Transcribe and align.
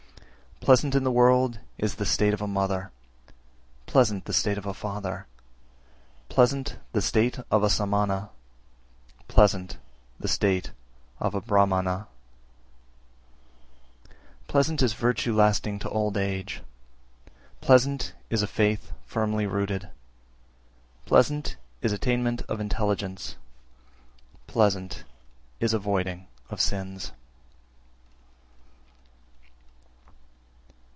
332. 0.63 0.79
Pleasant 0.89 0.95
in 1.01 1.03
the 1.03 1.11
world 1.19 1.59
is 1.79 1.95
the 1.95 2.05
state 2.05 2.35
of 2.35 2.41
a 2.41 2.45
mother, 2.47 2.91
pleasant 3.87 4.25
the 4.25 4.31
state 4.31 4.59
of 4.59 4.65
a 4.67 4.75
father, 4.75 5.25
pleasant 6.29 6.77
the 6.93 7.01
state 7.01 7.39
of 7.49 7.63
a 7.63 7.69
Samana, 7.69 8.29
pleasant 9.27 9.79
the 10.19 10.27
state 10.27 10.69
of 11.19 11.33
a 11.33 11.41
Brahmana. 11.41 12.07
333. 14.03 14.45
Pleasant 14.49 14.81
is 14.83 14.93
virtue 14.93 15.33
lasting 15.33 15.79
to 15.79 15.89
old 15.89 16.15
age, 16.15 16.61
pleasant 17.59 18.13
is 18.29 18.43
a 18.43 18.47
faith 18.47 18.91
firmly 19.03 19.47
rooted; 19.47 19.89
pleasant 21.07 21.55
is 21.81 21.91
attainment 21.91 22.43
of 22.43 22.59
intelligence, 22.59 23.35
pleasant 24.45 25.05
is 25.59 25.73
avoiding 25.73 26.27
of 26.51 26.61
sins. 26.61 27.13